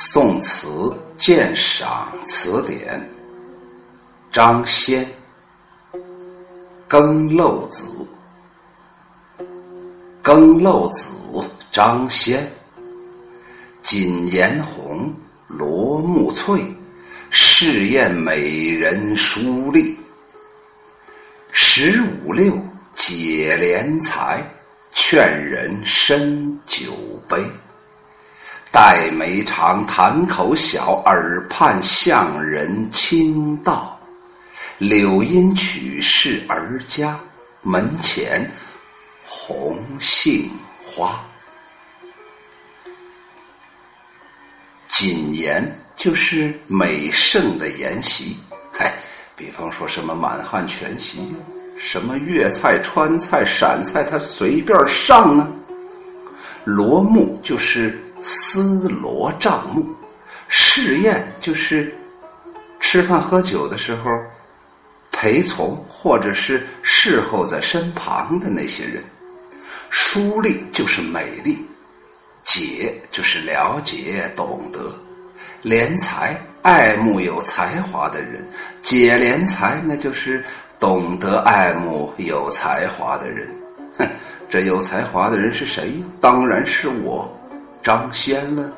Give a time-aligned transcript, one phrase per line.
[0.00, 3.10] 宋词鉴赏词典，
[4.30, 5.04] 张先，
[6.86, 8.06] 更漏子，
[10.22, 11.08] 更漏子，
[11.72, 12.48] 张先，
[13.82, 15.12] 锦颜红，
[15.48, 16.62] 罗幕翠，
[17.28, 19.98] 试验美人书丽，
[21.50, 22.56] 十五六
[22.94, 24.48] 解怜才，
[24.92, 26.92] 劝人深酒
[27.28, 27.42] 杯。
[28.80, 33.98] 黛眉长，檀口小，耳畔向人倾道。
[34.78, 37.18] 柳荫曲是儿家，
[37.62, 38.48] 门前
[39.26, 40.48] 红杏
[40.80, 41.18] 花。
[44.86, 48.36] 谨言就是美盛的筵席，
[48.70, 48.94] 嗨，
[49.34, 51.34] 比方说什么满汉全席，
[51.76, 55.48] 什么粤菜、川菜、陕菜，他随便上啊。
[56.62, 57.98] 罗幕就是。
[58.20, 59.86] 丝罗帐目，
[60.48, 61.94] 试宴就是
[62.80, 64.10] 吃饭喝酒的时候
[65.12, 69.02] 陪从或者是侍候在身旁的那些人。
[69.90, 71.66] 书丽就是美丽，
[72.44, 74.92] 解就是了解懂得，
[75.62, 78.46] 怜才爱慕有才华的人，
[78.82, 80.44] 解怜才那就是
[80.78, 83.48] 懂得爱慕有才华的人。
[83.96, 84.06] 哼，
[84.50, 86.02] 这有才华的人是谁？
[86.20, 87.34] 当然是我。
[87.88, 88.70] 张先了，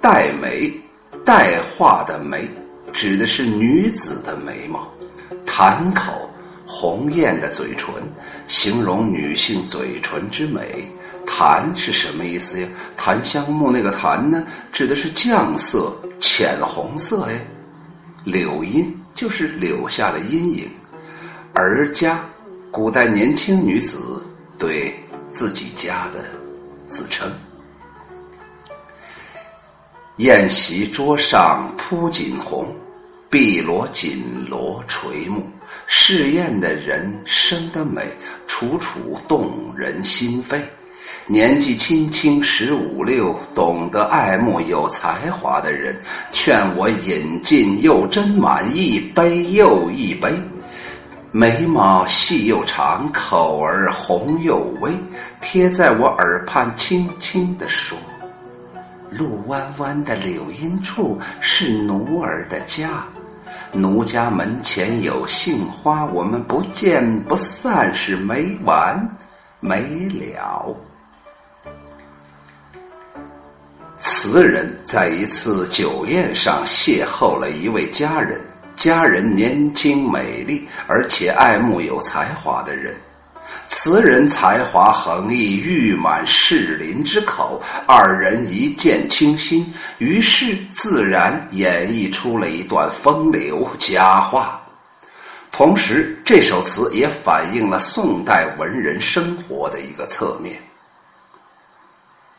[0.00, 0.72] 黛眉，
[1.22, 2.48] 黛画的眉，
[2.94, 4.80] 指的是女子的眉毛；
[5.44, 6.30] 檀口，
[6.66, 7.92] 红艳的嘴唇，
[8.46, 10.90] 形容女性嘴唇之美。
[11.26, 12.66] 檀是什么意思呀？
[12.96, 17.38] 檀香木那个檀呢，指的是绛色，浅红色呀。
[18.24, 20.70] 柳荫就是柳下的阴影。
[21.52, 22.18] 儿家，
[22.70, 24.22] 古代年轻女子
[24.58, 24.94] 对
[25.30, 26.24] 自己家的
[26.88, 27.30] 自称。
[30.18, 32.64] 宴席桌上铺锦红，
[33.28, 35.44] 碧罗锦罗垂暮。
[35.88, 38.00] 试宴的人生得美，
[38.46, 40.60] 楚楚动人心扉。
[41.26, 46.00] 年纪轻轻十五六，懂得爱慕有才华的人，
[46.30, 50.32] 劝我饮尽又斟满一杯又一杯。
[51.32, 54.92] 眉毛细又长，口儿红又微，
[55.40, 57.98] 贴在我耳畔轻轻地说。
[59.16, 63.04] 路弯弯的柳荫处是奴儿的家，
[63.72, 69.08] 奴家门前有杏花，我们不见不散是没完
[69.60, 70.76] 没了。
[74.00, 78.40] 词人在一次酒宴上邂逅了一位佳人，
[78.74, 82.94] 佳人年轻美丽，而且爱慕有才华的人。
[83.68, 87.62] 词人才华横溢，誉满士林之口。
[87.86, 94.60] 二人一见倾心，于是自然演绎出了一段风流佳话。
[95.50, 100.56] 同时，这首词也反映了宋代文人生活的一个侧面。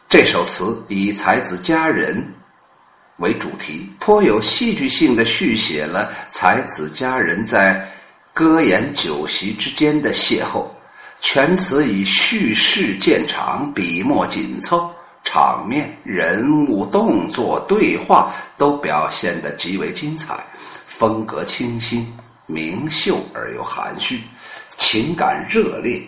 [0.09, 2.23] 这首词以才子佳人
[3.17, 7.89] 为主题，颇有戏剧性的续写了才子佳人在
[8.33, 10.65] 歌宴酒席之间的邂逅。
[11.21, 14.93] 全词以叙事见长，笔墨紧凑，
[15.23, 20.37] 场面、人物、动作、对话都表现得极为精彩，
[20.85, 22.07] 风格清新、
[22.45, 24.21] 明秀而又含蓄，
[24.77, 26.01] 情感热烈、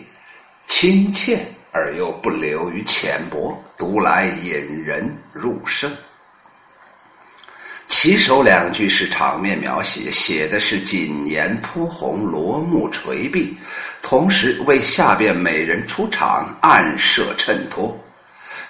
[0.66, 4.52] 亲切而又不流于浅薄，读来引
[4.82, 5.90] 人入胜。
[7.88, 13.56] 起首两句是场面描写，写的是锦颜铺红，罗幕垂碧，
[14.02, 17.98] 同时为下边美人出场暗设衬托。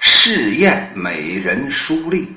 [0.01, 2.33] 试宴美人书丽，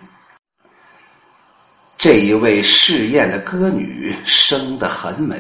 [1.98, 5.38] 这一位试宴的歌女生得很美，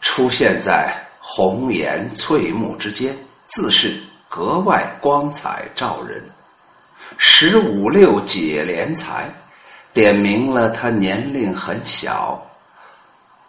[0.00, 3.14] 出现在红颜翠幕之间，
[3.46, 6.22] 自是格外光彩照人。
[7.18, 9.28] 十五六解连才。
[9.96, 12.38] 点明了她年龄很小，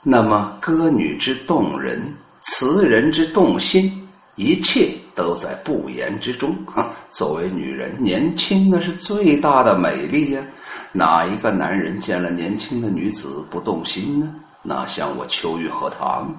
[0.01, 2.01] 那么歌女之动人，
[2.39, 6.55] 词人之动心，一切都在不言之中。
[6.65, 10.41] 哈， 作为女人，年轻那是最大的美丽呀！
[10.93, 14.33] 哪一个男人见了年轻的女子不动心呢？
[14.63, 16.33] 哪像我秋雨荷塘？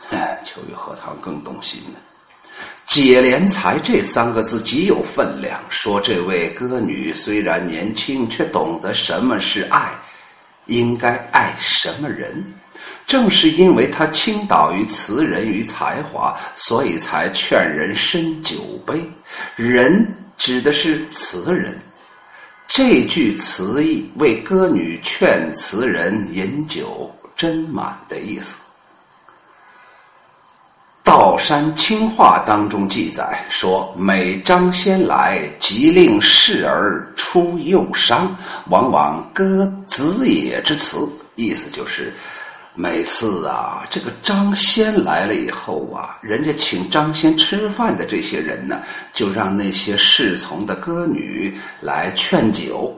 [0.44, 2.00] 秋雨荷塘更动心呢。
[2.90, 9.92] 解怜才这三个字极有分量，说这位歌女虽然年轻，却懂得什么是爱，
[10.66, 12.44] 应该爱什么人。
[13.06, 19.00] 正是因为她倾倒于词人与才华，所以才劝人深酒杯。
[19.54, 20.04] 人
[20.36, 21.78] 指的是词人，
[22.66, 27.08] 这句词意为歌女劝词人饮酒
[27.38, 28.56] 斟满的意思。
[31.10, 38.28] 《道山清话》当中记载说：“每张仙来，即令侍儿出右觞，
[38.68, 40.98] 往往歌子也之词。”
[41.34, 42.14] 意思就是，
[42.76, 48.80] 每次啊，这个张仙来了以后啊，人家请张仙吃饭的这些人呢，
[49.12, 52.96] 就让那些侍从的歌女来劝酒，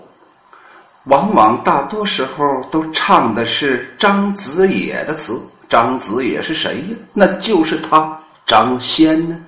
[1.05, 5.41] 往往大多时候都唱的是张子野的词。
[5.73, 6.97] 张子野是谁呀？
[7.15, 9.41] 那就是他张先呢。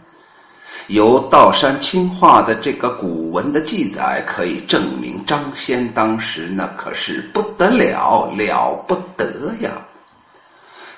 [0.87, 9.71] 有道山清化的这个古文的记载，可以证明张先当时那可是不得了了不得呀。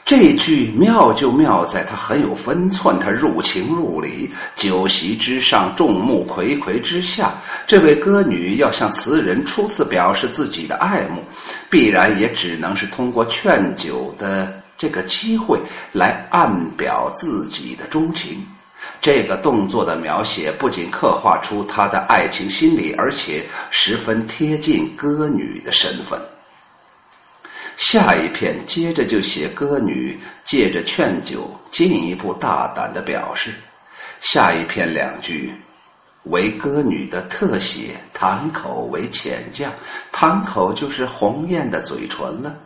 [0.04, 4.30] 这句妙就妙在他很有分寸，他入情入理。
[4.54, 7.34] 酒席之上，众目睽睽之下，
[7.66, 11.20] 这位歌女要向词人初次表示自己的爱慕，
[11.68, 14.62] 必然也只能是通过劝酒的。
[14.76, 15.60] 这个机会
[15.92, 18.46] 来暗表自己的钟情，
[19.00, 26.20] 这个动作的描写不仅刻画出他的爱情心理，而且十分贴近歌女的身份。
[27.76, 33.52] 下一片接着就写歌女借着劝酒，进一步大胆的表示。
[34.20, 35.52] 下一片两句
[36.24, 39.68] 为歌女的特写，堂口为浅绛，
[40.10, 42.56] 堂口就是红艳的嘴唇了。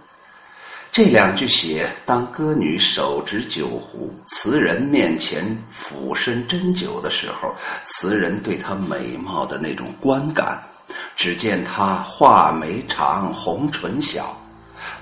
[0.92, 7.54] 这两句写：当歌女手执酒壶，词人面前俯身斟酒的时候，
[7.86, 10.60] 词人对她美貌的那种观感。
[11.14, 14.36] 只见她画眉长，红唇小，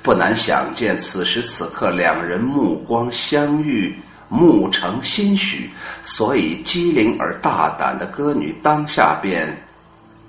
[0.02, 3.98] 不难想见，此时此刻两人目光相遇，
[4.28, 5.70] 目成心许。
[6.02, 9.48] 所以机灵而大胆的歌女当下便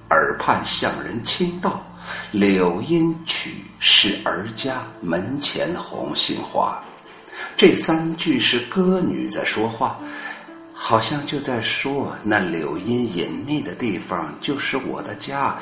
[0.09, 1.85] 耳畔向人倾倒。
[2.31, 6.81] 柳阴曲是儿家门前红杏花，
[7.55, 9.99] 这三句是歌女在说话，
[10.73, 15.57] 好像就在说那柳荫隐秘的地方就是我的家。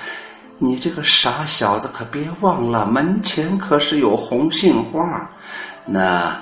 [0.59, 5.29] 你这个傻小子可别忘了，门前可是有红杏花，
[5.85, 6.35] 那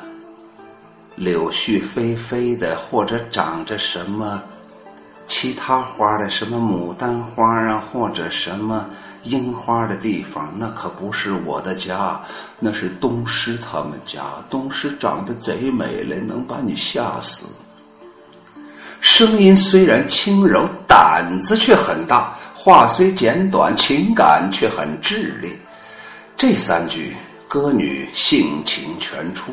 [1.16, 4.42] 柳絮霏霏的，或者长着什么
[5.26, 8.86] 其他花的，什么牡丹花啊，或者什么。
[9.26, 12.22] 樱花的地方，那可不是我的家，
[12.60, 14.22] 那是东施他们家。
[14.50, 17.46] 东施长得贼美嘞，能把你吓死。
[19.02, 25.52] 声音虽然轻柔，胆子却很大；话虽简短，情感却很炽烈。
[26.38, 27.16] 这三句，
[27.48, 29.52] 歌女性情全出，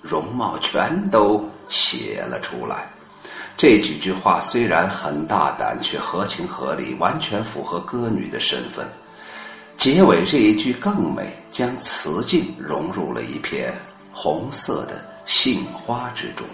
[0.00, 2.88] 容貌全都写了出来。
[3.56, 8.86] 这几句话虽然很大胆，却合情合理，完全符合歌女的身份。
[9.82, 13.74] 结尾这一句更美，将词境融入了一片
[14.12, 16.46] 红色的杏花之中。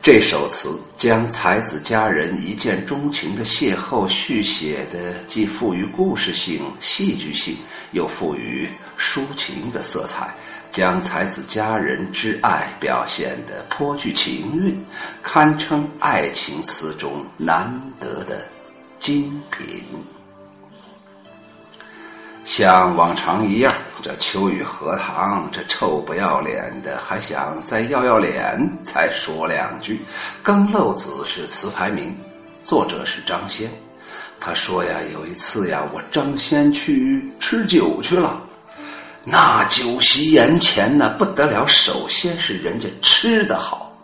[0.00, 7.56] 这首词将才子佳人一见钟情的邂逅续写的既富于故事性、戏剧性，
[7.90, 10.32] 又富于抒情的色彩，
[10.70, 14.80] 将才子佳人之爱表现得颇具情韵，
[15.20, 17.68] 堪称爱情词中难
[17.98, 18.46] 得的
[19.00, 19.66] 精品。
[22.56, 23.70] 像往常一样，
[24.02, 29.96] 这秋雨荷塘这臭不要脸的，还想再要要脸，再说两句。
[30.42, 32.16] 《更漏子》是词牌名，
[32.62, 33.70] 作者是张先。
[34.40, 38.40] 他说呀，有一次呀，我张先去吃酒去了，
[39.22, 41.66] 那酒席宴前呢不得了。
[41.66, 43.94] 首先是人家吃的好，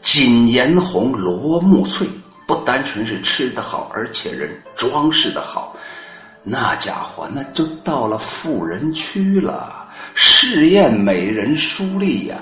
[0.00, 2.08] 锦颜红罗木翠，
[2.46, 5.76] 不单纯是吃的好，而且人装饰的好。
[6.50, 12.36] 那家伙，那就到了富人区了，试验美人书丽呀，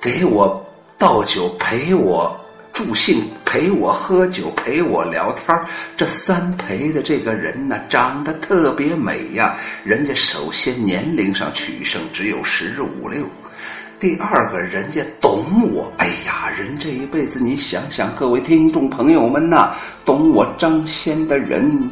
[0.00, 0.64] 给我
[0.96, 2.38] 倒酒，陪我
[2.72, 5.58] 助兴，陪我喝酒，陪我聊天
[5.96, 9.56] 这三陪的这个人呢，长得特别美呀。
[9.82, 13.24] 人家首先年龄上取胜，只有十五六；
[13.98, 15.92] 第二个人家懂我。
[15.96, 19.74] 哎呀，人这一辈子，你想想，各位听众朋友们呐，
[20.04, 21.90] 懂我张先的人。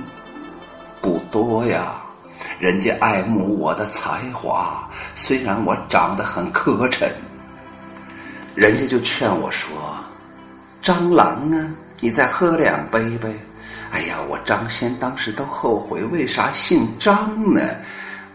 [1.31, 1.95] 多呀，
[2.59, 7.09] 人家爱慕我的才华，虽然我长得很磕碜，
[8.55, 9.71] 人家就劝我说
[10.83, 13.33] ：“张郎啊，你再喝两杯呗。”
[13.91, 17.61] 哎呀，我张先当时都后悔，为啥姓张呢？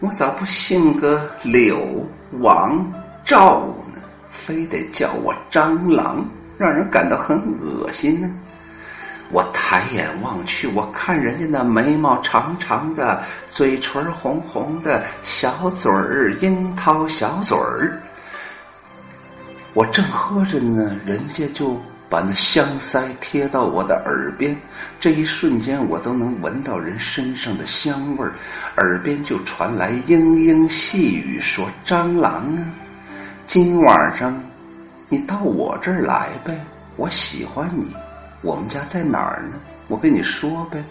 [0.00, 2.04] 我咋不姓个柳、
[2.40, 2.84] 王、
[3.24, 3.60] 赵
[3.94, 4.00] 呢？
[4.30, 6.26] 非得叫我张郎，
[6.58, 8.28] 让人感到很恶心呢。
[9.30, 18.00] 我抬眼望去，我看人家那眉毛长长的，嘴唇红红的，小嘴儿樱桃小嘴儿。
[19.72, 24.56] 我正喝着呢，人家就把那香腮贴到我的耳边，
[25.00, 28.32] 这一瞬间我都能闻到人身上的香味儿，
[28.76, 32.62] 耳边就传来嘤嘤细语，说：“蟑螂啊，
[33.46, 34.40] 今晚上
[35.08, 36.54] 你到我这儿来呗，
[36.94, 37.92] 我喜欢你。”
[38.44, 39.58] 我们家在哪儿呢？
[39.88, 40.84] 我跟你说呗，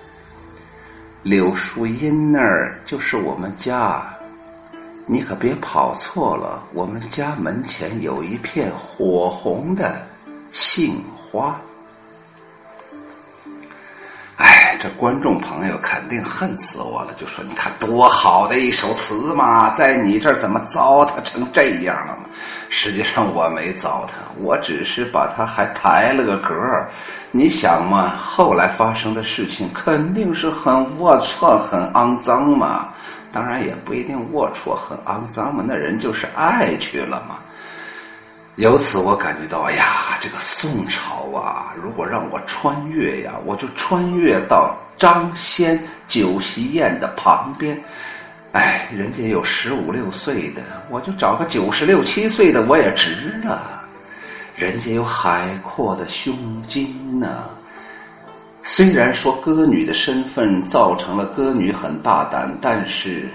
[1.22, 4.04] 柳树荫那儿就是我们家，
[5.06, 6.64] 你可别跑错了。
[6.74, 10.04] 我们家门前有一片火红的
[10.50, 11.62] 杏花。
[14.84, 22.18] 这观众朋友肯定恨死我了，就说你看多好的一首词嘛，在你这儿怎么糟蹋成这样了？
[22.68, 24.12] 实际上我没糟蹋，
[24.42, 26.90] 我只是把它还抬了个格儿。
[27.32, 32.90] 你想嘛，后来发生的事情肯定是很龌龊、很肮脏嘛。
[33.32, 37.36] 当然也不一定龌龊、很肮脏嘛，那人就是爱去了嘛。
[38.58, 47.82] 由此我感觉到，哎呀，这个宋朝啊，如果让我穿越呀，我就穿越到张先酒席宴的旁边。
[48.52, 53.84] 哎，人家有十五六岁的，我就找个九十六七岁的，我也值了。
[54.56, 57.46] 人家有海阔的胸襟呢。
[58.62, 63.28] 虽然说歌女的身份造成了歌女很大胆，但是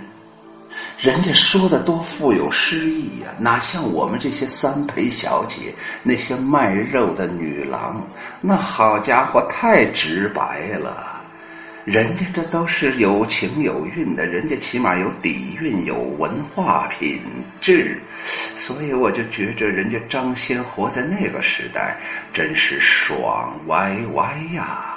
[0.98, 8.04] 人家说的多富有诗意呀，哪像我们这些三陪小姐，那些卖肉的女郎，
[8.40, 11.14] 那好家伙，太直白了。
[11.84, 17.22] 人家这都是有情有韵的，人家起码有底蕴、有文化品
[17.62, 21.96] 质，所以我就觉着人家张先活在那个时代
[22.30, 24.96] 真是爽歪歪呀。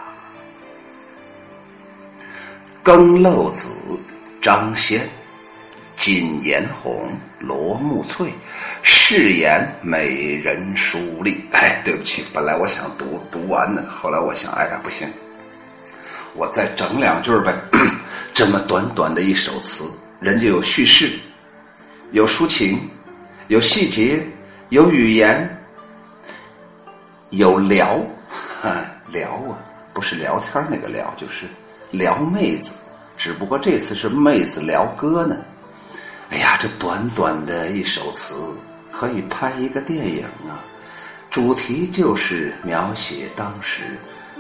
[2.84, 3.70] 更漏子
[4.42, 5.08] 张先，
[6.02, 8.34] 锦颜红，罗幕翠，
[8.82, 11.46] 誓言美人书丽。
[11.52, 15.08] 哎，对不起，本来我想读读完的，后来我想，哎呀，不行。
[16.34, 17.54] 我再整两句呗，
[18.34, 19.84] 这么短短的一首词，
[20.20, 21.08] 人家有叙事，
[22.14, 22.80] 有抒情，
[23.50, 24.26] 有细节，
[24.70, 25.56] 有语言，
[27.30, 28.04] 有聊，
[29.14, 29.54] 聊啊，
[29.94, 31.46] 不是聊天那个聊，就是
[31.92, 32.74] 撩妹子，
[33.16, 35.38] 只不过这次是妹子撩哥呢。
[36.62, 38.36] 这短短的一首词
[38.92, 40.62] 可以拍一个电影啊，
[41.32, 43.82] 主题就是描写当时。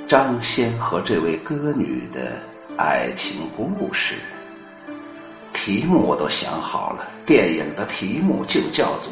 [0.07, 2.33] 张先和这位歌女的
[2.77, 4.13] 爱情故事，
[5.51, 9.11] 题目我都想好了，电影的题目就叫做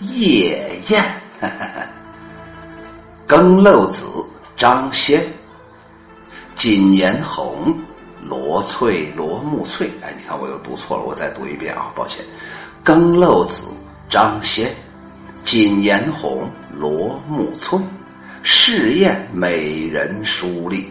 [0.16, 1.02] 《夜宴》。
[3.26, 4.04] 更漏子
[4.56, 5.26] 张先，
[6.54, 7.76] 锦颜红，
[8.28, 9.90] 罗翠罗木翠。
[10.02, 12.24] 哎，你看我又读错了，我再读一遍啊，抱歉。
[12.82, 13.62] 更漏子
[14.08, 14.70] 张先，
[15.44, 17.78] 锦颜红，罗木翠。
[18.42, 20.88] 试验美人书丽，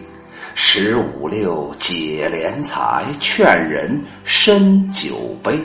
[0.54, 5.58] 十五六解怜才，劝人深酒杯。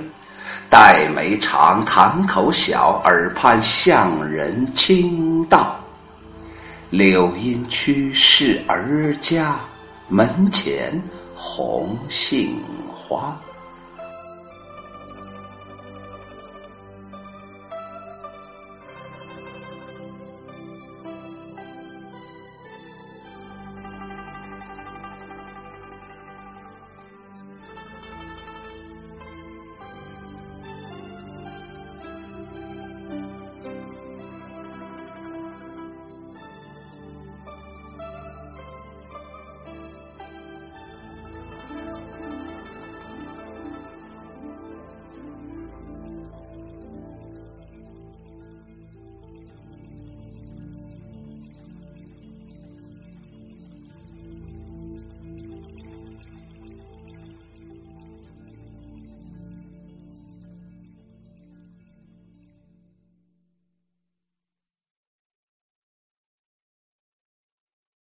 [0.70, 5.78] 黛眉长，堂口小，耳畔向人倾道。
[6.90, 9.60] 柳阴曲是儿家，
[10.08, 11.02] 门前
[11.44, 13.51] 红杏花。